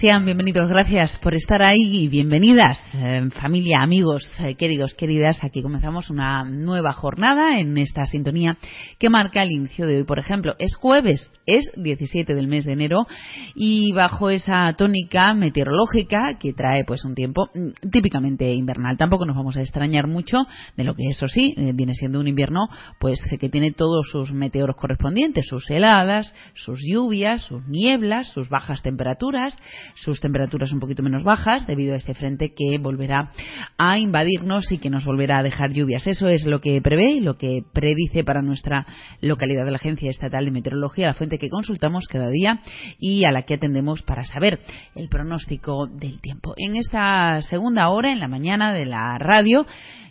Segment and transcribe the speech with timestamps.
[0.00, 5.42] Sean bienvenidos, gracias por estar ahí y bienvenidas, eh, familia, amigos, eh, queridos, queridas.
[5.44, 8.56] Aquí comenzamos una nueva jornada en esta sintonía
[8.98, 10.04] que marca el inicio de hoy.
[10.04, 13.06] Por ejemplo, es jueves, es 17 del mes de enero
[13.54, 18.96] y bajo esa tónica meteorológica que trae pues un tiempo mm, típicamente invernal.
[18.96, 20.46] Tampoco nos vamos a extrañar mucho
[20.76, 22.68] de lo que eso sí eh, viene siendo un invierno
[22.98, 28.82] pues que tiene todos sus meteoros correspondientes, sus heladas, sus lluvias, sus nieblas, sus bajas
[28.82, 29.56] temperaturas
[29.94, 33.30] sus temperaturas un poquito menos bajas debido a este frente que volverá
[33.76, 36.06] a invadirnos y que nos volverá a dejar lluvias.
[36.06, 38.86] Eso es lo que prevé y lo que predice para nuestra
[39.20, 42.60] localidad de la Agencia Estatal de Meteorología, la fuente que consultamos cada día
[42.98, 44.60] y a la que atendemos para saber
[44.94, 46.54] el pronóstico del tiempo.
[46.56, 49.66] En esta segunda hora, en la mañana de la radio,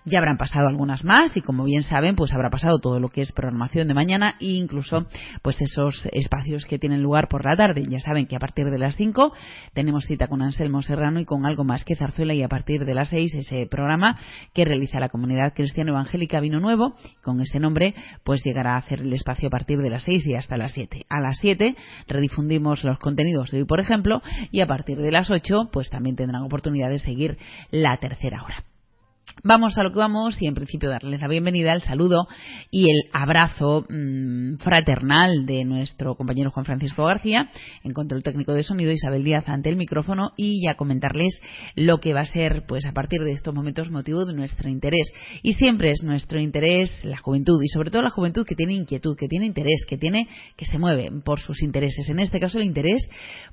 [0.08, 3.22] ya habrán pasado algunas más y como bien saben, pues habrá pasado todo lo que
[3.22, 5.06] es programación de mañana e incluso
[5.42, 7.84] pues esos espacios que tienen lugar por la tarde.
[7.90, 9.34] Ya saben que a partir de las 5
[9.74, 12.94] tenemos cita con Anselmo Serrano y con algo más que Zarzuela y a partir de
[12.94, 14.20] las 6 ese programa
[14.54, 16.96] que realiza la comunidad cristiana evangélica Vino Nuevo.
[17.24, 20.36] Con ese nombre pues llegará a hacer el espacio a partir de las 6 y
[20.36, 21.06] hasta las 7.
[21.08, 21.76] A las 7
[22.08, 26.18] redifundimos los contenidos de hoy, por ejemplo, y a partir de las 8 pues también
[26.18, 27.38] tendrán oportunidad de seguir
[27.72, 28.64] la tercera hora.
[29.44, 32.28] Vamos a lo que vamos y en principio darles la bienvenida, el saludo
[32.72, 37.50] y el abrazo mmm, fraternal de nuestro compañero Juan Francisco García,
[37.84, 41.40] en control técnico de sonido, Isabel Díaz ante el micrófono y ya comentarles
[41.76, 45.12] lo que va a ser, pues a partir de estos momentos, motivo de nuestro interés.
[45.44, 49.16] Y siempre es nuestro interés la juventud y sobre todo la juventud que tiene inquietud,
[49.16, 52.10] que tiene interés, que tiene, que se mueve por sus intereses.
[52.10, 53.08] En este caso el interés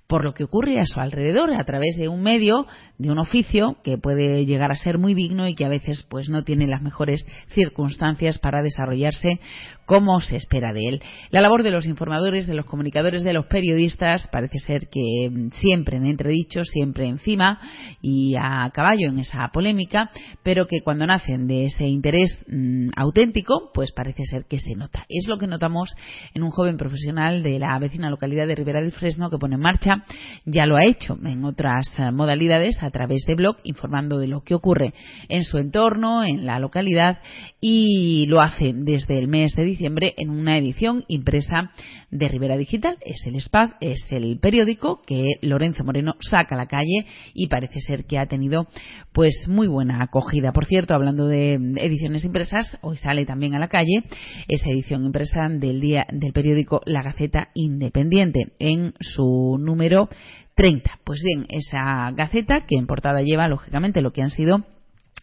[0.06, 2.66] por lo que ocurre a su alrededor a través de un medio,
[2.98, 6.28] de un oficio que puede llegar a ser muy digno y que a veces pues
[6.28, 9.40] no tiene las mejores circunstancias para desarrollarse
[9.86, 11.02] como se espera de él.
[11.30, 15.50] La labor de los informadores, de los comunicadores, de los periodistas parece ser que mm,
[15.52, 17.60] siempre en entredicho, siempre encima
[18.00, 20.10] y a caballo en esa polémica,
[20.42, 25.04] pero que cuando nacen de ese interés mmm, auténtico, pues parece ser que se nota.
[25.08, 25.94] Es lo que notamos
[26.34, 29.60] en un joven profesional de la vecina localidad de Ribera del Fresno que pone en
[29.60, 30.04] marcha,
[30.44, 34.42] ya lo ha hecho en otras uh, modalidades a través de blog, informando de lo
[34.42, 34.94] que ocurre
[35.28, 37.18] en su entorno, en la localidad
[37.60, 41.70] y lo hace desde el mes de diciembre en una edición impresa
[42.10, 42.96] de Rivera Digital.
[43.00, 47.80] Es el SPAD, es el periódico que Lorenzo Moreno saca a la calle y parece
[47.80, 48.66] ser que ha tenido
[49.12, 50.52] pues muy buena acogida.
[50.52, 54.04] Por cierto, hablando de ediciones impresas, hoy sale también a la calle
[54.48, 60.08] esa edición impresa del día del periódico La Gaceta Independiente en su número
[60.54, 61.00] 30.
[61.04, 64.64] Pues bien, esa gaceta que en portada lleva lógicamente lo que han sido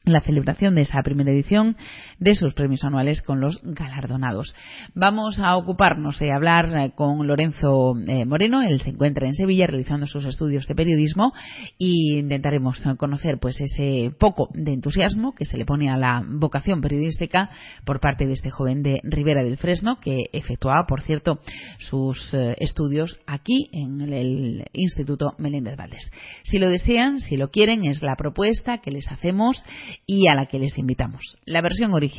[0.03, 1.78] la celebración de esa primera edición
[2.22, 4.56] de sus premios anuales con los galardonados.
[4.94, 8.62] Vamos a ocuparnos de hablar eh, con Lorenzo eh, Moreno.
[8.62, 11.34] Él se encuentra en Sevilla realizando sus estudios de periodismo
[11.80, 16.80] y intentaremos conocer pues ese poco de entusiasmo que se le pone a la vocación
[16.80, 17.50] periodística
[17.86, 21.40] por parte de este joven de Ribera del Fresno que efectuaba, por cierto,
[21.80, 26.12] sus eh, estudios aquí en el Instituto Meléndez Valdés.
[26.44, 29.64] Si lo desean, si lo quieren, es la propuesta que les hacemos
[30.06, 31.40] y a la que les invitamos.
[31.46, 32.10] La versión original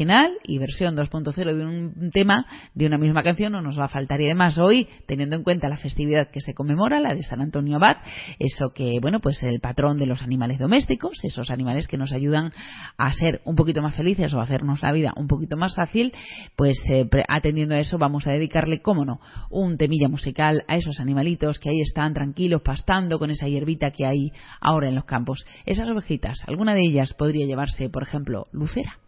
[0.44, 4.20] y versión 2.0 de un tema de una misma canción no nos va a faltar
[4.20, 7.76] y además hoy, teniendo en cuenta la festividad que se conmemora, la de San Antonio
[7.76, 7.96] Abad,
[8.38, 12.52] eso que, bueno, pues el patrón de los animales domésticos, esos animales que nos ayudan
[12.98, 16.12] a ser un poquito más felices o a hacernos la vida un poquito más fácil,
[16.56, 21.00] pues eh, atendiendo a eso vamos a dedicarle, cómo no, un temilla musical a esos
[21.00, 25.44] animalitos que ahí están tranquilos pastando con esa hierbita que hay ahora en los campos.
[25.64, 28.98] Esas ovejitas, alguna de ellas podría llevar llamarse, por ejemplo, Lucera.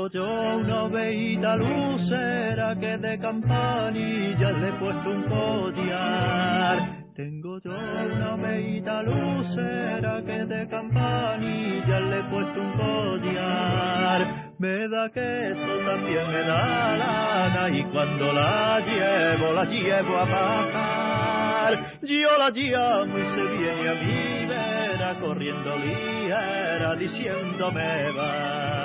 [0.00, 7.70] Tengo yo una ovejita lucera que de campanilla le he puesto un collar tengo yo
[7.70, 14.52] una meita lucera que de campanilla le he puesto un collar.
[14.58, 21.98] Me da queso, también me da lana y cuando la llevo, la llevo a bajar.
[22.00, 28.79] Yo la llamo y se viene a mi vera corriendo ligera diciéndome va.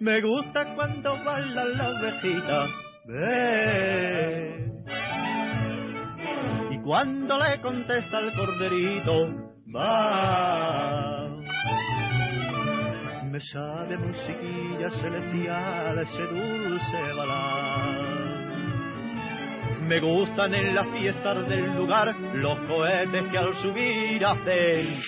[0.00, 2.70] Me gusta cuando bailan las ovejitas.
[3.06, 4.64] Ve
[6.84, 9.28] cuando le contesta el corderito,
[9.74, 11.30] va.
[13.24, 18.14] Me sabe musiquilla celestial ese dulce balar.
[19.88, 25.02] Me gustan en las fiestas del lugar los cohetes que al subir hacen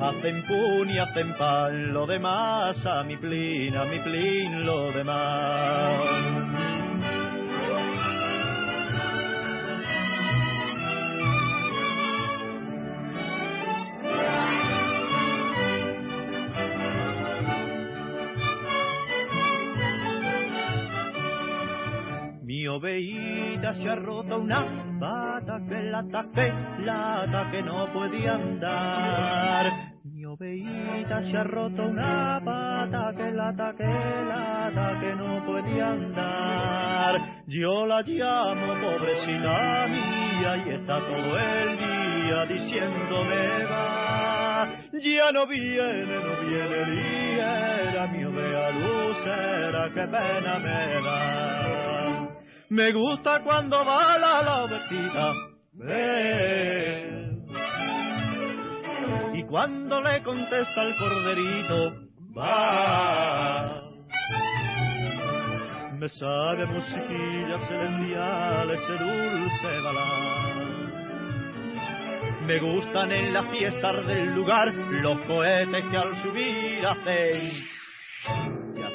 [0.00, 6.48] Hacen pun y hacen pan, lo demás a mi plin, a mi plin, lo demás.
[22.68, 24.66] oveíta se ha roto una
[25.00, 26.52] pata que la ataque,
[26.84, 29.87] la que no puede andar.
[30.36, 37.44] Se ha roto una pata que la ataque, la que no puede andar.
[37.46, 44.68] Yo la llamo pobrecina mía y está todo el día diciéndome va.
[44.92, 52.28] Ya no viene, no viene era mi ovea lucera, qué pena me da.
[52.68, 55.32] Me gusta cuando va la vestida.
[55.80, 57.27] Y
[59.48, 61.92] cuando le contesta el corderito,
[62.36, 63.82] va.
[65.94, 70.68] Me sabe musiquilla celestial ese dulce balán.
[72.46, 77.68] Me gustan en las fiestas del lugar los cohetes que al subir hacen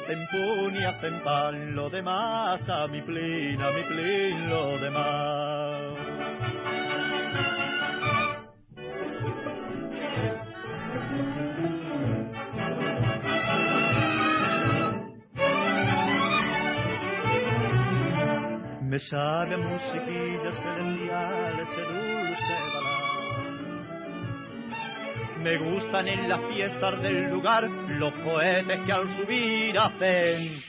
[0.04, 5.83] hacen pun y hacen pan, lo demás a mi plin, a mi plin, lo demás.
[18.94, 22.54] Me sabe musiquillas celestiales, ese dulce
[25.42, 30.62] me gustan en las fiestas del lugar los cohetes que al subir hacen.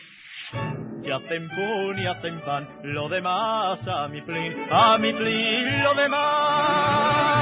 [1.03, 5.93] Y hacen pun y hacen pan, lo demás a mi plin, a mi plin, lo
[5.93, 7.35] demás.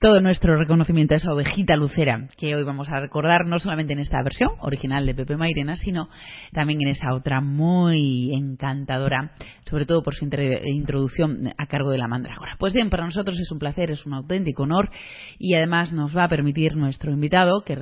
[0.00, 3.98] Todo nuestro reconocimiento a esa ovejita lucera que hoy vamos a recordar no solamente en
[3.98, 6.08] esta versión original de Pepe Mairena, sino
[6.54, 9.32] también en esa otra muy encantadora,
[9.68, 12.56] sobre todo por su introducción a cargo de la mandrágora.
[12.58, 14.88] Pues bien, para nosotros es un placer, es un auténtico honor
[15.38, 17.76] y además nos va a permitir nuestro invitado que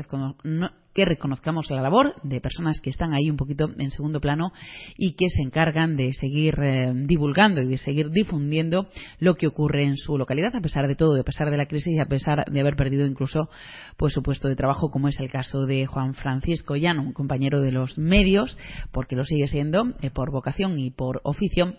[0.94, 4.52] que reconozcamos la labor de personas que están ahí un poquito en segundo plano
[4.96, 8.88] y que se encargan de seguir eh, divulgando y de seguir difundiendo
[9.20, 11.94] lo que ocurre en su localidad, a pesar de todo, a pesar de la crisis
[11.94, 13.48] y a pesar de haber perdido incluso
[13.96, 17.60] pues, su puesto de trabajo, como es el caso de Juan Francisco Llano, un compañero
[17.60, 18.58] de los medios,
[18.90, 21.74] porque lo sigue siendo eh, por vocación y por oficio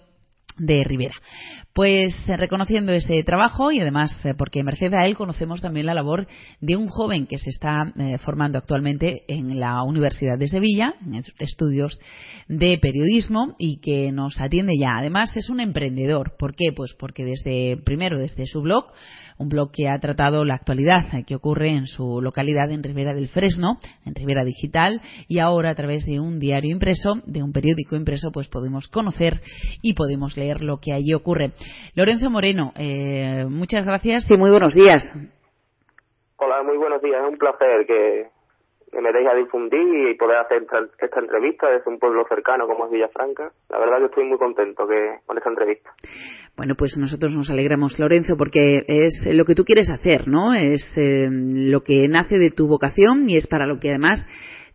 [0.60, 1.16] de Rivera.
[1.74, 5.94] Pues eh, reconociendo ese trabajo y además eh, porque merced a él conocemos también la
[5.94, 6.28] labor
[6.60, 11.24] de un joven que se está eh, formando actualmente en la Universidad de Sevilla, en
[11.40, 12.00] estudios
[12.48, 14.98] de periodismo y que nos atiende ya.
[14.98, 16.36] Además es un emprendedor.
[16.38, 16.72] ¿Por qué?
[16.76, 18.86] Pues porque desde primero desde su blog
[19.40, 23.30] un blog que ha tratado la actualidad que ocurre en su localidad en Rivera del
[23.30, 27.96] Fresno, en Rivera Digital, y ahora a través de un diario impreso, de un periódico
[27.96, 29.42] impreso, pues podemos conocer
[29.82, 31.52] y podemos leer lo que allí ocurre.
[31.96, 35.10] Lorenzo Moreno, eh, muchas gracias y muy buenos días.
[36.38, 37.22] Hola, muy buenos días.
[37.24, 38.28] Es un placer que,
[38.92, 40.66] que me deis a difundir y poder hacer
[41.00, 43.52] esta entrevista desde un pueblo cercano como es Villafranca.
[43.70, 45.92] La verdad que estoy muy contento que, con esta entrevista.
[46.58, 50.54] Bueno, pues nosotros nos alegramos, Lorenzo, porque es lo que tú quieres hacer, ¿no?
[50.54, 54.26] Es eh, lo que nace de tu vocación y es para lo que además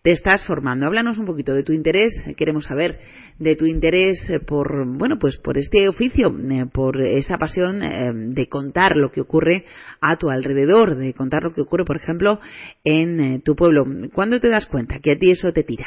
[0.04, 0.84] te estás formando.
[0.84, 3.00] Háblanos un poquito de tu interés, queremos saber
[3.40, 8.12] de tu interés eh, por, bueno, pues por este oficio, eh, por esa pasión eh,
[8.12, 9.64] de contar lo que ocurre
[10.02, 12.38] a tu alrededor, de contar lo que ocurre, por ejemplo,
[12.84, 13.84] en tu pueblo.
[14.14, 15.86] ¿Cuándo te das cuenta que a ti eso te tira?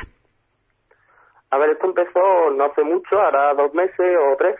[1.52, 4.56] A ver, esto empezó no hace mucho, hará dos meses o tres.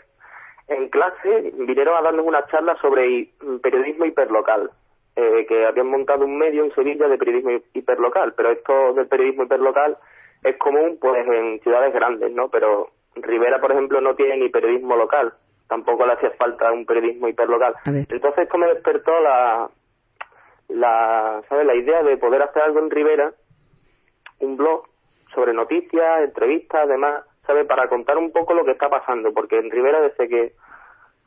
[0.68, 3.32] En clase vinieron a darnos una charla sobre
[3.64, 4.70] periodismo hiperlocal.
[5.20, 9.46] Eh, que habían montado un medio en Sevilla de periodismo hiperlocal, pero esto del periodismo
[9.46, 9.98] hiperlocal
[10.44, 12.50] es común pues en ciudades grandes, ¿no?
[12.50, 15.34] Pero Rivera, por ejemplo, no tiene ni periodismo local,
[15.68, 17.74] tampoco le hacía falta un periodismo hiperlocal.
[17.86, 19.68] Entonces esto me despertó la,
[20.68, 21.66] la, ¿sabes?
[21.66, 23.34] La idea de poder hacer algo en Rivera,
[24.42, 24.84] un blog
[25.34, 27.66] sobre noticias, entrevistas, además, ¿sabes?
[27.66, 30.54] Para contar un poco lo que está pasando, porque en Rivera desde que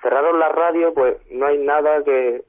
[0.00, 2.44] cerraron la radio, pues no hay nada que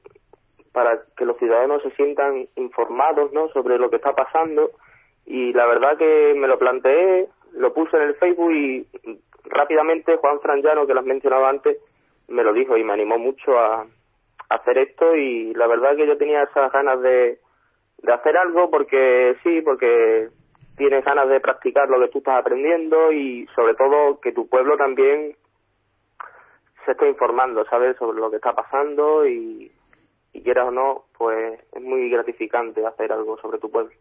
[0.72, 3.48] para que los ciudadanos se sientan informados ¿no?
[3.48, 4.70] sobre lo que está pasando
[5.26, 8.86] y la verdad que me lo planteé, lo puse en el Facebook y
[9.44, 11.78] rápidamente Juan Franjano, que lo has mencionado antes,
[12.28, 13.86] me lo dijo y me animó mucho a,
[14.48, 17.38] hacer esto y la verdad que yo tenía esas ganas de,
[18.02, 20.28] de hacer algo porque sí, porque
[20.76, 24.76] tienes ganas de practicar lo que tú estás aprendiendo y sobre todo que tu pueblo
[24.76, 25.34] también
[26.84, 27.96] se esté informando, ¿sabes?
[27.96, 29.72] Sobre lo que está pasando y,
[30.32, 33.92] y quieras o no, pues es muy gratificante hacer algo sobre tu pueblo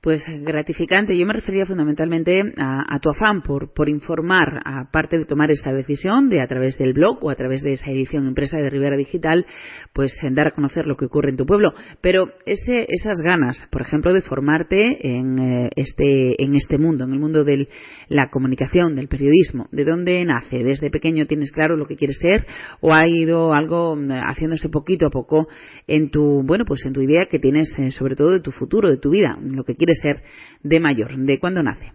[0.00, 1.16] pues gratificante.
[1.16, 6.28] Yo me refería fundamentalmente a, tu afán por, por, informar, aparte de tomar esta decisión
[6.28, 9.46] de a través del blog o a través de esa edición impresa de Rivera Digital,
[9.92, 11.72] pues en dar a conocer lo que ocurre en tu pueblo.
[12.00, 17.12] Pero ese, esas ganas, por ejemplo, de formarte en eh, este, en este mundo, en
[17.12, 17.68] el mundo de
[18.08, 20.62] la comunicación, del periodismo, ¿de dónde nace?
[20.62, 22.46] ¿Desde pequeño tienes claro lo que quieres ser
[22.80, 25.48] o ha ido algo mm, haciéndose poquito a poco
[25.86, 28.88] en tu, bueno, pues en tu idea que tienes eh, sobre todo de tu futuro,
[28.88, 30.16] de tu vida, lo que quieres ser
[30.62, 31.10] de mayor?
[31.16, 31.92] ¿De cuándo nace?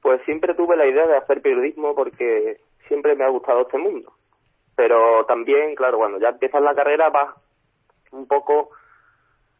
[0.00, 4.12] Pues siempre tuve la idea de hacer periodismo porque siempre me ha gustado este mundo.
[4.76, 7.34] Pero también, claro, cuando ya empiezas la carrera vas
[8.10, 8.70] un poco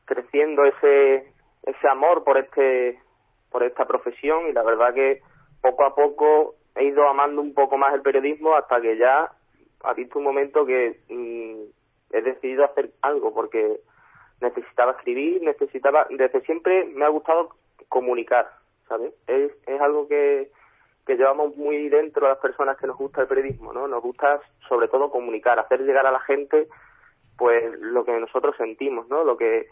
[0.04, 1.32] creciendo ese
[1.64, 2.98] ese amor por este
[3.50, 5.20] por esta profesión y la verdad que
[5.60, 9.30] poco a poco he ido amando un poco más el periodismo hasta que ya
[9.84, 13.80] ha visto un momento que mm, he decidido hacer algo porque
[14.42, 17.50] necesitaba escribir, necesitaba, desde siempre me ha gustado
[17.88, 18.50] comunicar,
[18.88, 19.14] ¿sabes?
[19.26, 20.50] Es, es algo que,
[21.06, 23.86] que llevamos muy dentro a las personas que nos gusta el periodismo, ¿no?
[23.86, 26.68] Nos gusta sobre todo comunicar, hacer llegar a la gente
[27.38, 29.24] pues lo que nosotros sentimos, ¿no?
[29.24, 29.68] Lo que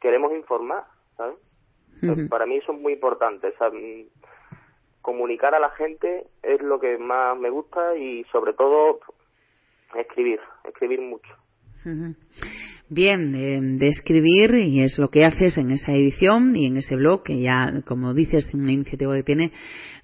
[0.00, 0.84] queremos informar,
[1.16, 1.36] ¿sabes?
[2.28, 4.02] Para mí eso es muy importante, mm,
[5.00, 9.00] comunicar a la gente es lo que más me gusta y sobre todo
[9.94, 11.34] escribir, escribir mucho
[12.88, 17.22] bien de escribir y es lo que haces en esa edición y en ese blog
[17.22, 19.52] que ya, como dices, es una iniciativa que tiene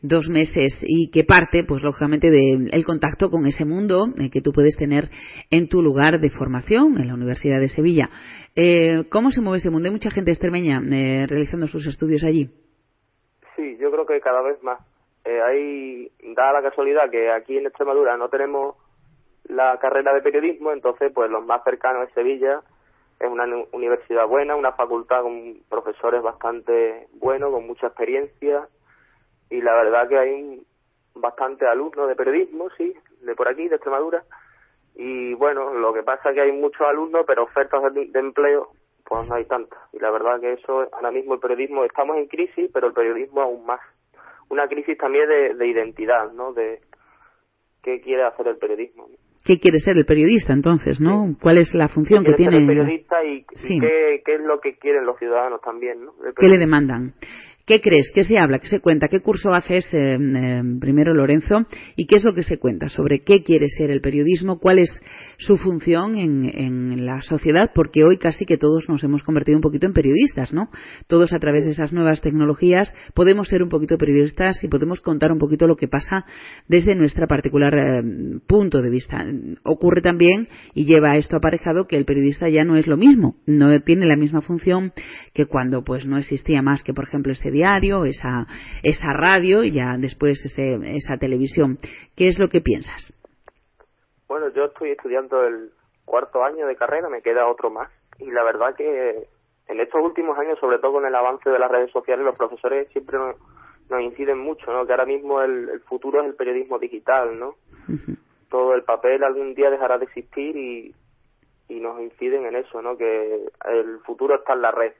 [0.02, 4.52] dos meses y que parte, pues lógicamente, del contacto con ese mundo eh, que tú
[4.52, 5.04] puedes tener
[5.50, 8.08] en tu lugar de formación en la Universidad de Sevilla.
[8.56, 9.88] Eh, ¿Cómo se mueve ese mundo?
[9.88, 12.50] Hay mucha gente extremeña eh, realizando sus estudios allí.
[13.56, 14.80] Sí, yo creo que cada vez más.
[15.24, 18.76] hay, da la casualidad que aquí en Extremadura no tenemos
[19.44, 22.62] la carrera de periodismo, entonces pues los más cercanos es Sevilla,
[23.20, 28.66] es una universidad buena, una facultad con profesores bastante buenos, con mucha experiencia
[29.50, 30.62] y la verdad que hay
[31.14, 34.24] bastante alumnos de periodismo, sí, de por aquí, de Extremadura.
[34.94, 38.70] Y bueno, lo que pasa es que hay muchos alumnos, pero ofertas de, empleo,
[39.04, 39.78] pues no hay tantas.
[39.92, 43.42] Y la verdad que eso, ahora mismo el periodismo, estamos en crisis, pero el periodismo
[43.42, 43.80] aún más.
[44.48, 46.52] Una crisis también de, de identidad, ¿no?
[46.52, 46.80] De
[47.82, 49.08] qué quiere hacer el periodismo
[49.44, 51.36] qué quiere ser el periodista entonces, ¿no?
[51.40, 55.18] ¿Cuál es la función que tiene el periodista y, qué, es lo que quieren los
[55.18, 56.12] ciudadanos también, ¿no?
[56.36, 57.14] ¿Qué le demandan?
[57.70, 58.10] ¿Qué crees?
[58.12, 58.58] ¿Qué se habla?
[58.58, 59.06] ¿Qué se cuenta?
[59.06, 61.68] ¿Qué curso haces eh, eh, primero, Lorenzo?
[61.94, 64.58] ¿Y qué es lo que se cuenta sobre qué quiere ser el periodismo?
[64.58, 64.90] ¿Cuál es
[65.38, 67.70] su función en, la sociedad?
[67.72, 70.68] Porque hoy casi que todos nos hemos convertido un poquito en periodistas, ¿no?
[71.06, 75.30] Todos a través de esas nuevas tecnologías podemos ser un poquito periodistas y podemos contar
[75.30, 76.24] un poquito lo que pasa
[76.66, 78.02] desde nuestra particular eh,
[78.48, 79.24] punto de vista.
[79.62, 83.80] Ocurre también, y lleva esto aparejado, que el periodista ya no es lo mismo, no
[83.82, 84.92] tiene la misma función
[85.32, 88.46] que cuando pues no existía más que, por ejemplo, ese diario, esa,
[88.82, 91.76] esa radio y ya después ese, esa televisión.
[92.16, 93.12] ¿Qué es lo que piensas?
[94.28, 95.70] Bueno, yo estoy estudiando el
[96.06, 97.90] cuarto año de carrera, me queda otro más.
[98.18, 99.28] Y la verdad que
[99.68, 102.88] en estos últimos años, sobre todo con el avance de las redes sociales, los profesores
[102.92, 103.36] siempre nos,
[104.00, 104.86] inciden mucho, ¿no?
[104.86, 107.56] Que ahora mismo el, futuro es el periodismo digital, ¿no?
[108.48, 110.94] Todo el papel algún día dejará de existir y,
[111.68, 112.96] y nos inciden en eso, ¿no?
[112.96, 114.92] Que el futuro está en la red.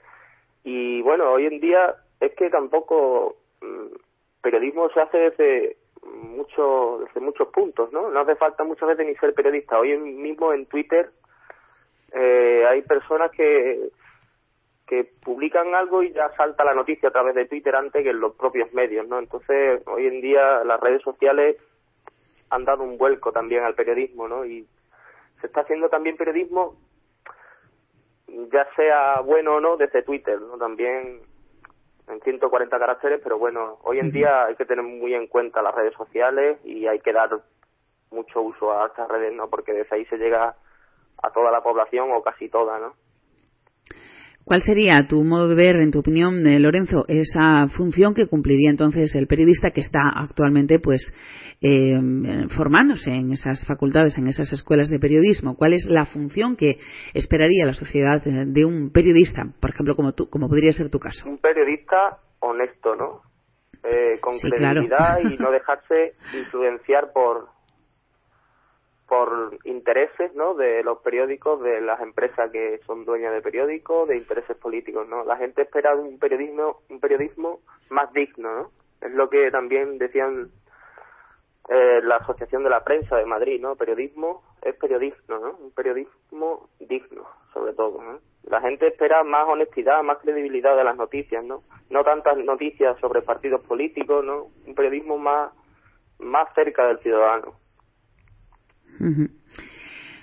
[0.65, 3.95] Y bueno, hoy en día es que tampoco mm,
[4.43, 8.11] periodismo se hace desde mucho, desde muchos puntos, ¿no?
[8.11, 9.79] No hace falta muchas veces ni ser periodista.
[9.79, 11.11] Hoy mismo en Twitter
[12.13, 13.91] eh, hay personas que
[14.91, 18.19] que publican algo y ya salta la noticia a través de Twitter antes que en
[18.19, 19.21] los propios medios, ¿no?
[19.21, 21.59] Entonces, hoy en día las redes sociales
[22.51, 24.45] han dado un vuelco también al periodismo, ¿no?
[24.45, 24.67] Y
[25.41, 26.75] se está haciendo también periodismo,
[28.27, 30.59] ya sea bueno o no, desde Twitter, ¿no?
[30.59, 31.21] También
[32.11, 35.75] en 140 caracteres, pero bueno, hoy en día hay que tener muy en cuenta las
[35.75, 37.31] redes sociales y hay que dar
[38.11, 39.49] mucho uso a estas redes, ¿no?
[39.49, 40.57] Porque desde ahí se llega
[41.23, 42.95] a toda la población o casi toda, ¿no?
[44.51, 48.69] ¿Cuál sería tu modo de ver, en tu opinión, eh, Lorenzo, esa función que cumpliría
[48.69, 51.01] entonces el periodista que está actualmente, pues,
[51.63, 51.95] eh,
[52.57, 55.55] formándose en esas facultades, en esas escuelas de periodismo?
[55.55, 56.79] ¿Cuál es la función que
[57.15, 60.99] esperaría la sociedad eh, de un periodista, por ejemplo, como tú, como podría ser tu
[60.99, 61.29] caso?
[61.29, 63.21] Un periodista honesto, ¿no?
[64.21, 67.47] con credibilidad y no dejarse influenciar por
[69.11, 70.55] por intereses, ¿no?
[70.55, 75.25] De los periódicos, de las empresas que son dueñas de periódicos, de intereses políticos, ¿no?
[75.25, 78.71] La gente espera un periodismo, un periodismo más digno, ¿no?
[79.01, 80.53] Es lo que también decían
[81.69, 83.75] eh, la Asociación de la Prensa de Madrid, ¿no?
[83.75, 85.57] Periodismo es periodismo, ¿no?
[85.57, 88.01] Un periodismo digno, sobre todo.
[88.45, 91.65] La gente espera más honestidad, más credibilidad de las noticias, ¿no?
[91.89, 94.51] No tantas noticias sobre partidos políticos, ¿no?
[94.69, 95.51] Un periodismo más,
[96.21, 97.60] más cerca del ciudadano.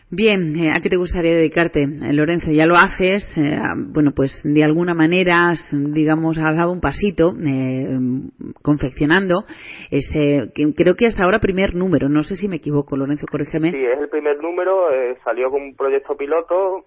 [0.10, 2.50] Bien, eh, ¿a qué te gustaría dedicarte, eh, Lorenzo?
[2.50, 7.34] Ya lo haces, eh, bueno, pues de alguna manera, digamos, has dado un pasito
[8.62, 9.44] confeccionando
[9.92, 13.72] ese, creo que hasta ahora primer número, no sé si me equivoco, Lorenzo, corrígeme.
[13.72, 14.88] Sí, es el primer número,
[15.26, 16.86] salió con un proyecto piloto,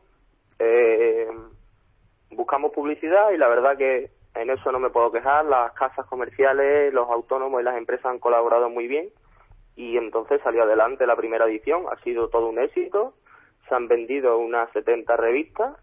[2.31, 6.95] buscamos publicidad y la verdad que en eso no me puedo quejar, las casas comerciales,
[6.95, 9.11] los autónomos y las empresas han colaborado muy bien
[9.81, 13.15] y entonces salió adelante la primera edición, ha sido todo un éxito,
[13.67, 15.75] se han vendido unas 70 revistas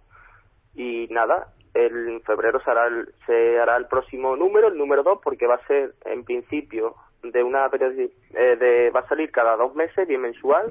[0.75, 5.19] y nada, en febrero se hará el, se hará el próximo número, el número 2,
[5.23, 9.73] porque va a ser en principio de una eh, de, va a salir cada dos
[9.73, 10.69] meses, bien mensual,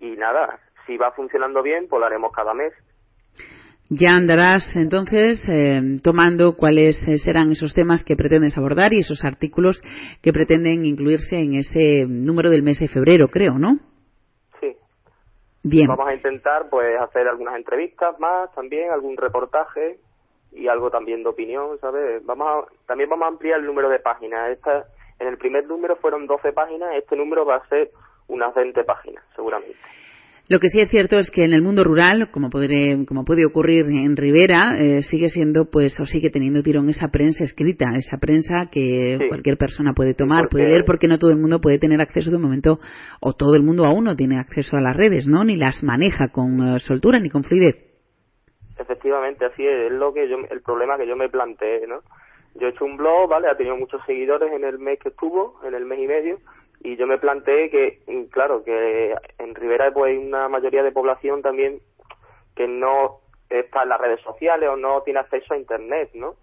[0.00, 2.72] y nada, si va funcionando bien, pues lo haremos cada mes
[3.90, 9.24] ya andarás entonces eh, tomando cuáles eh, serán esos temas que pretendes abordar y esos
[9.24, 9.82] artículos
[10.22, 13.78] que pretenden incluirse en ese número del mes de febrero, creo, ¿no?
[14.60, 14.74] Sí.
[15.62, 15.86] Bien.
[15.88, 19.98] Vamos a intentar pues hacer algunas entrevistas más, también algún reportaje
[20.52, 22.24] y algo también de opinión, ¿sabes?
[22.24, 24.50] Vamos a, también vamos a ampliar el número de páginas.
[24.50, 24.86] Esta,
[25.18, 27.90] en el primer número fueron 12 páginas, este número va a ser
[28.28, 29.76] unas 20 páginas, seguramente.
[30.46, 33.86] Lo que sí es cierto es que en el mundo rural, como, como puede ocurrir
[33.86, 38.68] en Rivera, eh, sigue siendo, pues, o sigue teniendo tirón esa prensa escrita, esa prensa
[38.70, 42.30] que cualquier persona puede tomar, puede leer, porque no todo el mundo puede tener acceso
[42.30, 42.78] de momento,
[43.20, 45.44] o todo el mundo aún no tiene acceso a las redes, ¿no?
[45.44, 47.76] Ni las maneja con eh, soltura ni con fluidez.
[48.78, 52.00] Efectivamente, así es, es lo que yo, el problema que yo me planteé, ¿no?
[52.56, 53.48] Yo he hecho un blog, ¿vale?
[53.48, 56.38] Ha tenido muchos seguidores en el mes que estuvo, en el mes y medio,
[56.84, 61.40] y yo me planteé que, claro, que en Rivera pues, hay una mayoría de población
[61.40, 61.80] también
[62.54, 66.34] que no está en las redes sociales o no tiene acceso a Internet, ¿no?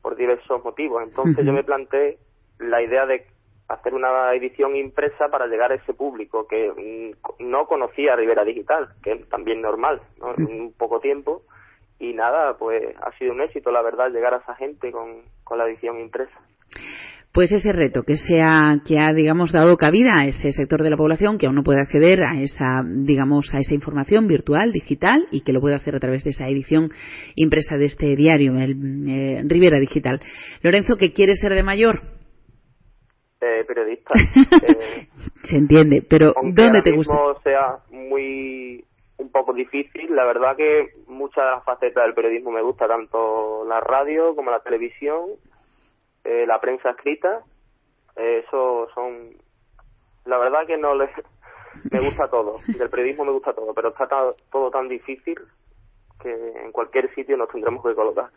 [0.00, 1.02] Por diversos motivos.
[1.02, 2.16] Entonces yo me planteé
[2.58, 3.26] la idea de
[3.68, 8.88] hacer una edición impresa para llegar a ese público que mm, no conocía Rivera Digital,
[9.02, 10.34] que es también normal, ¿no?
[10.38, 11.42] En un poco tiempo.
[11.98, 15.58] Y nada, pues ha sido un éxito, la verdad, llegar a esa gente con, con
[15.58, 16.40] la edición impresa
[17.36, 20.96] pues ese reto que sea que ha digamos dado cabida a ese sector de la
[20.96, 25.44] población que aún no puede acceder a esa digamos a esa información virtual digital y
[25.44, 26.88] que lo puede hacer a través de esa edición
[27.34, 28.72] impresa de este diario el
[29.06, 30.18] eh, Rivera Digital.
[30.62, 32.00] Lorenzo qué quiere ser de mayor
[33.42, 34.14] eh, periodista.
[34.66, 35.08] Eh,
[35.42, 38.82] se entiende pero dónde te gusta sea muy
[39.18, 43.66] un poco difícil la verdad que muchas de las facetas del periodismo me gusta tanto
[43.66, 45.36] la radio como la televisión
[46.26, 47.44] eh, la prensa escrita,
[48.16, 49.30] eh, eso son,
[50.24, 51.08] la verdad que no le,
[51.90, 54.08] me gusta todo, del periodismo me gusta todo, pero está
[54.50, 55.38] todo tan difícil
[56.20, 58.30] que en cualquier sitio nos tendremos que colocar.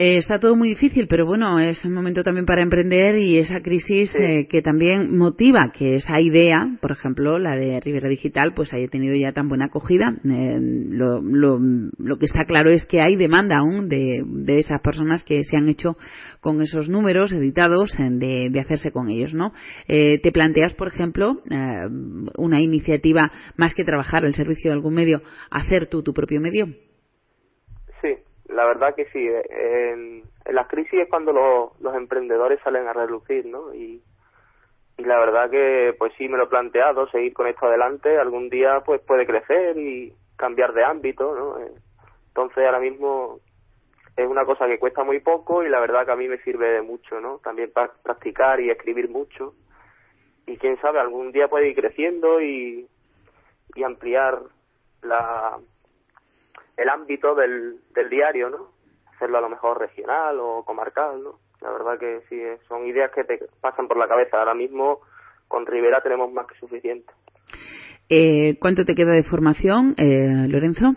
[0.00, 3.60] Eh, está todo muy difícil, pero bueno, es un momento también para emprender y esa
[3.62, 8.72] crisis eh, que también motiva que esa idea, por ejemplo, la de Rivera Digital, pues
[8.72, 10.14] haya tenido ya tan buena acogida.
[10.24, 11.58] Eh, lo, lo,
[11.98, 15.56] lo, que está claro es que hay demanda aún de, de, esas personas que se
[15.56, 15.96] han hecho
[16.40, 19.52] con esos números editados de, de hacerse con ellos, ¿no?
[19.88, 21.42] ¿Te planteas, por ejemplo,
[22.36, 26.68] una iniciativa más que trabajar el servicio de algún medio, hacer tú tu propio medio?
[28.58, 29.24] La verdad que sí.
[29.50, 33.72] En, las crisis es cuando los, los emprendedores salen a relucir, ¿no?
[33.72, 34.02] Y,
[34.96, 38.18] y la verdad que, pues sí, me lo he planteado, seguir con esto adelante.
[38.18, 41.60] Algún día, pues puede crecer y cambiar de ámbito, ¿no?
[41.60, 41.70] Eh,
[42.26, 43.38] entonces, ahora mismo
[44.16, 46.68] es una cosa que cuesta muy poco y la verdad que a mí me sirve
[46.68, 47.38] de mucho, ¿no?
[47.38, 49.54] También para practicar y escribir mucho.
[50.48, 52.88] Y quién sabe, algún día puede ir creciendo y,
[53.76, 54.40] y ampliar
[55.02, 55.58] la,
[56.78, 58.70] el ámbito del, del diario, ¿no?
[59.14, 61.40] Hacerlo a lo mejor regional o comarcal, ¿no?
[61.60, 64.38] La verdad que sí, son ideas que te pasan por la cabeza.
[64.38, 65.00] Ahora mismo
[65.48, 67.12] con Rivera tenemos más que suficiente.
[68.08, 70.94] Eh, ¿Cuánto te queda de formación, eh, Lorenzo?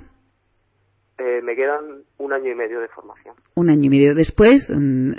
[1.23, 3.35] Eh, me quedan un año y medio de formación.
[3.53, 5.11] Un año y medio después, mm,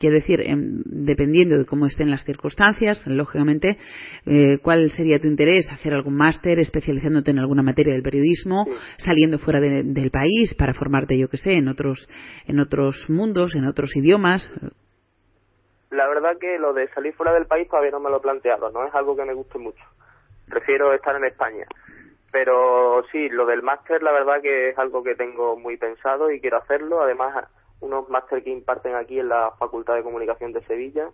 [0.00, 3.78] quiero decir, em, dependiendo de cómo estén las circunstancias, lógicamente,
[4.26, 5.70] eh, ¿cuál sería tu interés?
[5.70, 8.66] ¿Hacer algún máster especializándote en alguna materia del periodismo,
[8.98, 12.08] saliendo fuera del país para formarte, yo que sé, en otros,
[12.48, 14.52] en otros mundos, en otros idiomas?
[15.90, 18.72] La verdad que lo de salir fuera del país todavía no me lo he planteado,
[18.72, 19.84] no es algo que me guste mucho
[20.50, 21.64] prefiero estar en España.
[22.32, 26.40] Pero sí, lo del máster la verdad que es algo que tengo muy pensado y
[26.40, 27.02] quiero hacerlo.
[27.02, 27.48] Además,
[27.80, 31.10] unos máster que imparten aquí en la Facultad de Comunicación de Sevilla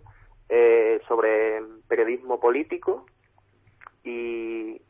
[0.49, 3.05] eh, sobre periodismo político
[4.03, 4.81] y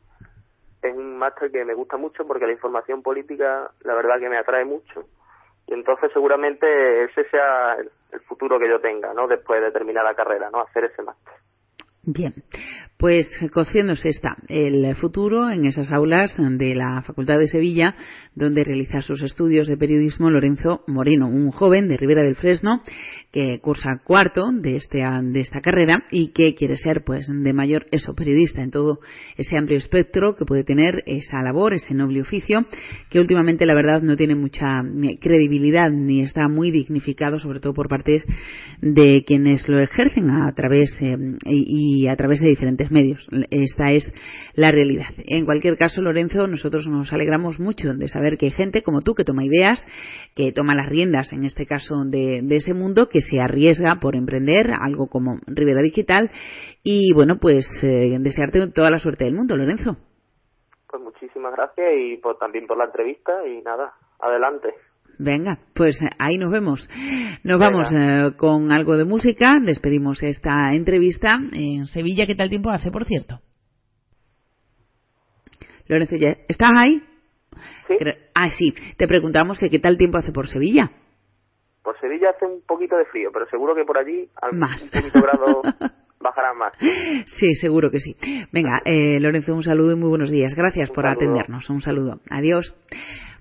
[0.82, 4.38] es un máster que me gusta mucho porque la información política la verdad que me
[4.38, 5.04] atrae mucho
[5.66, 9.28] y entonces seguramente ese sea el, futuro que yo tenga, ¿no?
[9.28, 10.60] Después de terminar la carrera, ¿no?
[10.60, 11.34] Hacer ese máster.
[12.10, 12.32] Bien,
[12.96, 17.96] pues cociéndose está el futuro en esas aulas de la Facultad de Sevilla,
[18.34, 22.82] donde realiza sus estudios de periodismo Lorenzo Moreno, un joven de Ribera del Fresno
[23.30, 27.86] que cursa cuarto de, este, de esta carrera y que quiere ser, pues, de mayor
[27.90, 29.00] eso, periodista en todo
[29.36, 32.64] ese amplio espectro que puede tener esa labor, ese noble oficio,
[33.10, 34.82] que últimamente la verdad no tiene mucha
[35.20, 38.24] credibilidad ni está muy dignificado, sobre todo por parte
[38.80, 43.28] de quienes lo ejercen a través eh, y y a través de diferentes medios.
[43.50, 44.12] Esta es
[44.54, 45.08] la realidad.
[45.18, 49.14] En cualquier caso, Lorenzo, nosotros nos alegramos mucho de saber que hay gente como tú
[49.14, 49.84] que toma ideas,
[50.34, 54.14] que toma las riendas, en este caso, de, de ese mundo, que se arriesga por
[54.14, 56.30] emprender algo como Rivera Digital.
[56.82, 59.96] Y bueno, pues eh, desearte toda la suerte del mundo, Lorenzo.
[60.88, 64.74] Pues muchísimas gracias y por, también por la entrevista y nada, adelante.
[65.18, 66.88] Venga, pues ahí nos vemos.
[67.42, 67.70] Nos Venga.
[67.70, 69.58] vamos eh, con algo de música.
[69.60, 72.26] Despedimos esta entrevista en Sevilla.
[72.26, 73.40] ¿Qué tal tiempo hace, por cierto?
[75.86, 76.16] Lorenzo,
[76.48, 77.02] ¿estás ahí?
[77.88, 77.94] Sí.
[78.34, 78.74] Ah, sí.
[78.96, 80.90] Te preguntamos que qué tal tiempo hace por Sevilla.
[81.82, 84.82] Por Sevilla hace un poquito de frío, pero seguro que por allí más.
[84.82, 85.62] un poquito grado
[86.20, 86.74] bajará más.
[87.38, 88.14] Sí, seguro que sí.
[88.52, 90.52] Venga, eh, Lorenzo, un saludo y muy buenos días.
[90.54, 91.16] Gracias Un por saludo.
[91.22, 91.70] atendernos.
[91.70, 92.20] Un saludo.
[92.30, 92.76] Adiós.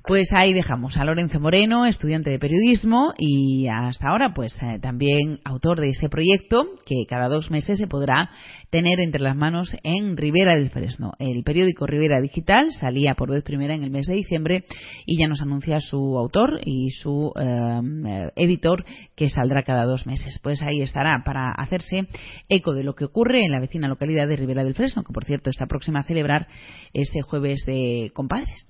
[0.07, 5.41] Pues ahí dejamos a Lorenzo Moreno, estudiante de periodismo y hasta ahora pues eh, también
[5.43, 8.29] autor de ese proyecto que cada dos meses se podrá
[8.69, 11.11] tener entre las manos en Rivera del Fresno.
[11.19, 14.63] El periódico Rivera Digital salía por vez primera en el mes de diciembre
[15.05, 20.39] y ya nos anuncia su autor y su eh, editor que saldrá cada dos meses.
[20.41, 22.07] Pues ahí estará para hacerse
[22.47, 25.25] eco de lo que ocurre en la vecina localidad de Rivera del Fresno, que por
[25.25, 26.47] cierto está próxima a celebrar
[26.93, 28.67] ese jueves de compadres.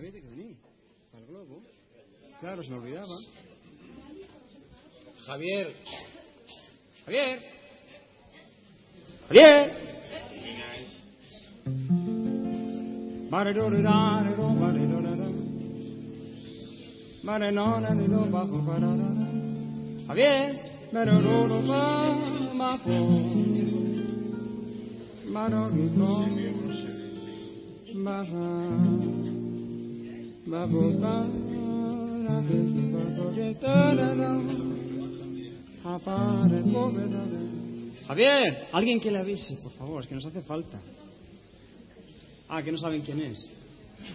[0.00, 0.56] Javier tiene que venir
[1.12, 1.62] al globo.
[2.40, 3.18] Claro, se me olvidaba.
[5.26, 5.74] Javier.
[7.04, 7.40] Javier.
[9.28, 9.72] Javier.
[13.30, 13.60] Pararara.
[20.08, 20.70] Javier.
[38.06, 40.80] Javier, alguien que le avise, por favor, es que nos hace falta.
[42.48, 43.48] Ah, que no saben quién es.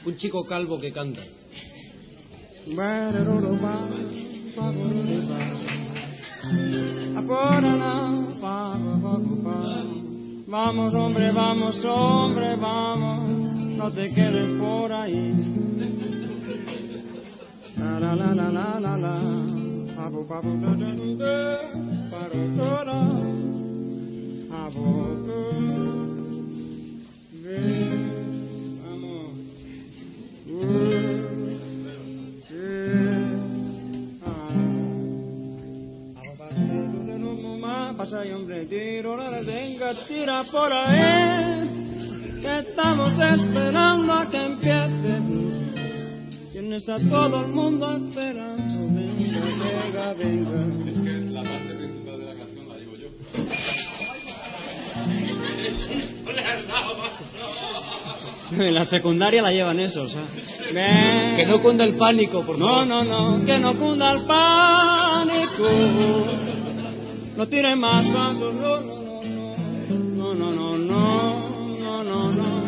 [0.05, 1.21] Un chico calvo que canta.
[10.47, 13.29] Vamos, hombre, vamos, hombre, vamos,
[13.77, 15.64] no te quedes por ahí.
[40.43, 42.41] Por ahí.
[42.41, 45.54] Que estamos esperando a que empiece.
[46.67, 48.73] Tienes a todo el mundo esperando.
[48.89, 49.45] Venga,
[49.83, 50.89] venga, venga.
[50.89, 53.07] Es que la parte principal de la canción la llevo yo.
[58.51, 60.23] En la secundaria la llevan eso, o sea.
[60.73, 61.35] Ven.
[61.35, 62.87] Que no cunda el pánico, por No, favor.
[62.87, 65.69] no, no, que no cunda el pánico.
[67.37, 69.21] No tiren más pasos, no, no,
[70.33, 72.65] no, no, no, no, no, no, no, no.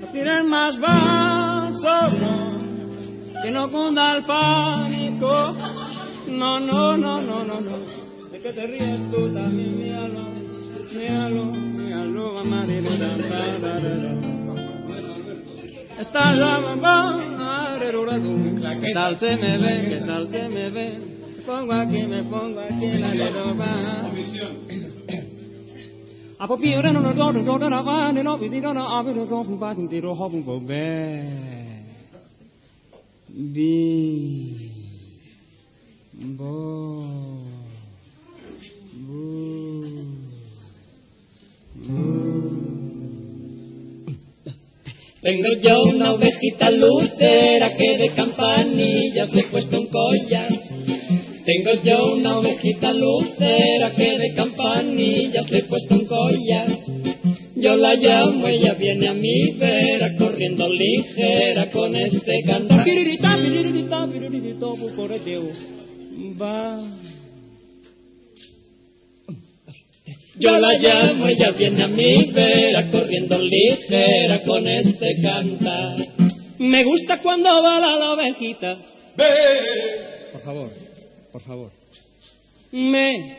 [0.00, 2.49] No tiren más vasos, no.
[3.42, 5.52] Que no cunda el pánico.
[6.28, 7.76] No, no, no, no, no, no.
[8.30, 9.78] ¿De qué te ríes tú también?
[9.78, 10.28] Míralo,
[10.92, 14.10] míralo, míralo, amarelo, da, da, da, da, da.
[16.00, 17.20] Está la mamá,
[18.80, 19.88] ¿qué tal se me ve?
[19.88, 20.98] ¿Qué tal se me ve?
[21.36, 24.10] Me pongo aquí, me pongo aquí, la leroba.
[26.38, 29.26] A popire no no no no no no va no vi no no a no
[29.26, 31.59] go fu ba ti ro ho bu bo be.
[33.32, 34.70] Bi.
[45.22, 50.48] Tengo yo una ovejita lucera que de campanillas le he puesto un collar.
[51.44, 56.79] Tengo yo una ovejita lucera que de campanillas le he puesto un collar.
[57.60, 62.84] Yo la llamo, ella viene a mi vera, corriendo ligera con este cantar.
[62.84, 65.42] Piririta, piririta, piririta, puporeteo.
[66.40, 66.82] Va.
[70.38, 75.96] Yo la llamo, ella viene a mi vera, corriendo ligera con este cantar.
[76.56, 78.78] Me gusta cuando bala la ovejita.
[80.32, 80.70] Por favor,
[81.30, 81.70] por favor.
[82.72, 83.36] Me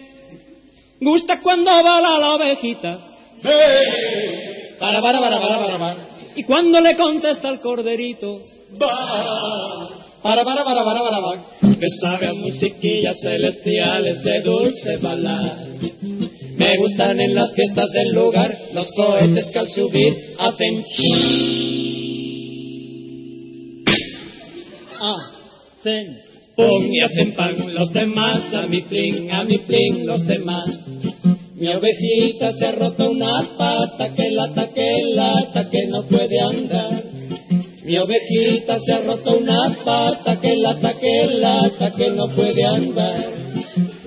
[0.99, 3.10] gusta cuando bala la ovejita.
[3.41, 6.07] Para, para, para, para, para, para.
[6.35, 8.41] Y cuando le contesta el corderito.
[10.21, 11.41] Para, para, para, para, para, para.
[11.61, 15.57] Me sabe a musiquillas celestiales, ese dulce balar.
[16.57, 20.85] Me gustan en las fiestas del lugar los cohetes que al subir hacen
[25.01, 26.17] Hacen.
[26.55, 27.73] pum y hacen pan.
[27.73, 30.69] Los demás a mi plin, a mi plin, los demás.
[31.61, 37.03] Mi ovejita se ha roto una pata, que lata, que lata, que no puede andar.
[37.83, 43.29] Mi ovejita se ha roto una pata, que lata, que lata, que no puede andar.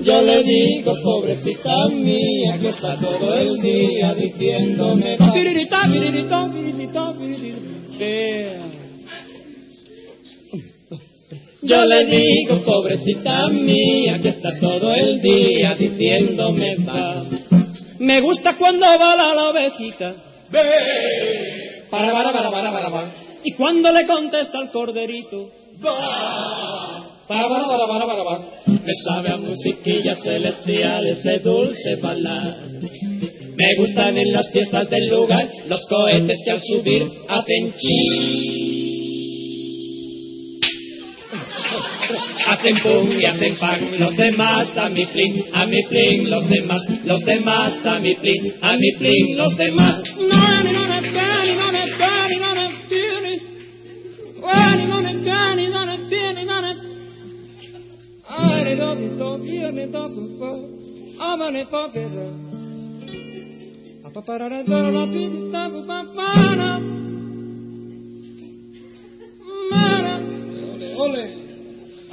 [0.02, 5.16] Yo le digo, pobrecita mía, que está todo el día diciéndome.
[11.64, 17.24] Yo le digo, pobrecita mía, que está todo el día diciéndome, va.
[17.98, 20.14] Me gusta cuando bala la ovejita.
[21.90, 23.14] Para, para, para, para, para, para.
[23.42, 25.48] Y cuando le contesta el corderito.
[25.80, 28.40] Para, para, para, para, para, para.
[28.66, 32.58] Me sabe a musiquillas celestiales ese dulce balar.
[33.56, 37.72] Me gustan en las fiestas del lugar los cohetes que al subir hacen
[42.46, 46.82] Hacen pum y hacen pan, los demás a mi plin, a mi plin, los demás,
[47.04, 50.02] los demás a mi plin, a mi plin, los demás.
[50.18, 50.74] Nani,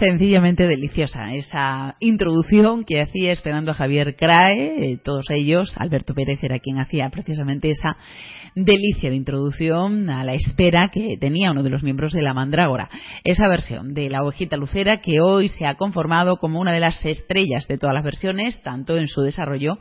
[0.04, 1.34] sencillamente deliciosa.
[1.34, 6.78] Esa introducción que hacía esperando a Javier Crae, eh, todos ellos, Alberto Pérez era quien
[6.82, 7.96] hacía precisamente esa
[8.56, 12.89] delicia de introducción a la espera que tenía uno de los miembros de la Mandrágora.
[13.24, 17.04] Esa versión de la ovejita lucera que hoy se ha conformado como una de las
[17.06, 19.80] estrellas de todas las versiones, tanto en su desarrollo,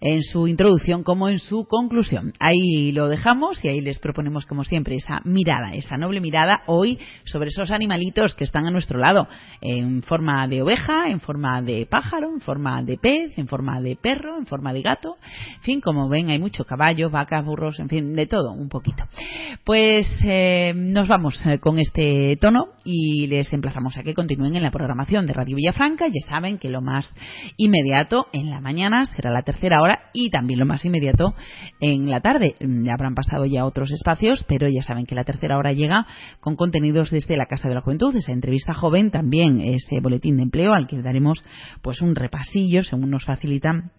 [0.00, 2.32] en su introducción como en su conclusión.
[2.40, 6.98] Ahí lo dejamos y ahí les proponemos como siempre esa mirada, esa noble mirada hoy
[7.24, 9.28] sobre esos animalitos que están a nuestro lado
[9.60, 13.96] en forma de oveja, en forma de pájaro, en forma de pez, en forma de
[13.96, 15.16] perro, en forma de gato.
[15.56, 19.04] En fin, como ven, hay mucho caballo, vacas, burros, en fin, de todo un poquito.
[19.64, 24.62] Pues eh, nos vamos eh, con este tono y les emplazamos a que continúen en
[24.62, 26.06] la programación de Radio Villafranca.
[26.08, 27.14] Ya saben que lo más
[27.56, 31.34] inmediato en la mañana será la tercera hora y también lo más inmediato
[31.80, 32.54] en la tarde.
[32.60, 36.06] Ya habrán pasado ya otros espacios, pero ya saben que la tercera hora llega
[36.40, 40.42] con contenidos desde la Casa de la Juventud, esa entrevista joven también ese boletín de
[40.42, 41.44] empleo al que daremos
[41.82, 43.92] pues un repasillo según nos facilitan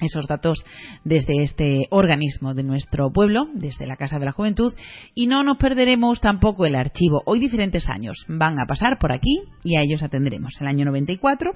[0.00, 0.64] esos datos
[1.04, 4.74] desde este organismo de nuestro pueblo, desde la Casa de la Juventud,
[5.14, 7.22] y no nos perderemos tampoco el archivo.
[7.26, 10.54] Hoy diferentes años van a pasar por aquí y a ellos atenderemos.
[10.60, 11.52] El año 94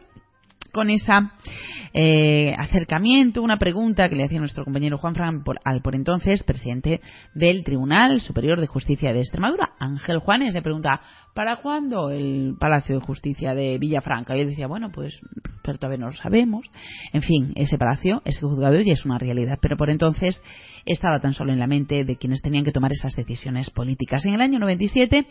[0.77, 1.33] con esa
[1.95, 6.43] eh, acercamiento, una pregunta que le hacía nuestro compañero Juan Fran por, al por entonces
[6.43, 7.01] presidente
[7.35, 11.01] del Tribunal Superior de Justicia de Extremadura, Ángel Juanes, le pregunta
[11.35, 14.37] ¿para cuándo el Palacio de Justicia de Villafranca?
[14.37, 15.19] Y él decía, bueno, pues
[15.67, 16.71] pero todavía no lo sabemos.
[17.13, 20.41] En fin, ese palacio, ese juzgado ya es una realidad, pero por entonces
[20.87, 24.25] estaba tan solo en la mente de quienes tenían que tomar esas decisiones políticas.
[24.25, 25.27] En el año 97,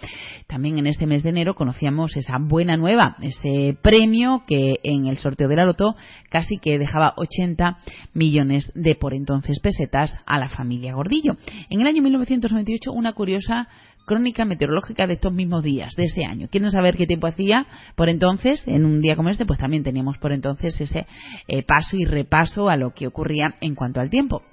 [0.47, 5.17] también en este mes de enero, conocíamos esa buena nueva, ese premio que en el
[5.17, 5.95] sorteo de la Loto
[6.30, 7.78] casi que dejaba 80
[8.13, 11.38] millones de por entonces pesetas a la familia Gordillo.
[11.69, 13.67] En el año 1998, una curiosa
[14.06, 16.48] crónica meteorológica de estos mismos días, de ese año.
[16.50, 18.63] ¿Quieren saber qué tiempo hacía por entonces?
[18.67, 21.08] En un día como este, pues también teníamos por entonces ese
[21.48, 24.43] eh, paso y repaso a lo que ocurría en cuanto al tiempo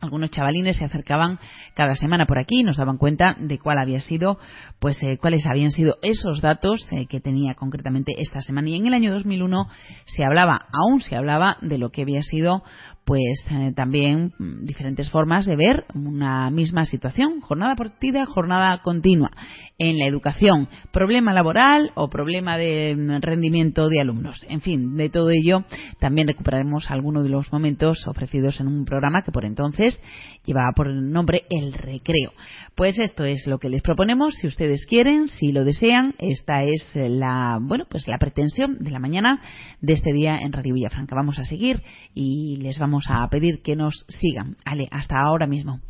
[0.00, 1.38] algunos chavalines se acercaban
[1.74, 4.38] cada semana por aquí y nos daban cuenta de cuál había sido,
[4.78, 8.68] pues eh, cuáles habían sido esos datos eh, que tenía concretamente esta semana.
[8.68, 9.68] Y en el año 2001
[10.06, 12.62] se hablaba, aún se hablaba de lo que había sido,
[13.10, 19.32] pues eh, también mm, diferentes formas de ver una misma situación, jornada partida, jornada continua
[19.78, 24.46] en la educación, problema laboral o problema de mm, rendimiento de alumnos.
[24.48, 25.64] En fin, de todo ello
[25.98, 30.00] también recuperaremos algunos de los momentos ofrecidos en un programa que por entonces
[30.44, 32.32] llevaba por nombre El Recreo.
[32.76, 36.92] Pues esto es lo que les proponemos, si ustedes quieren, si lo desean, esta es
[36.94, 39.40] la, bueno, pues la pretensión de la mañana
[39.80, 41.16] de este día en Radio Villafranca.
[41.16, 41.82] Vamos a seguir
[42.14, 44.56] y les a pedir que nos sigan.
[44.90, 45.80] Hasta ahora mismo.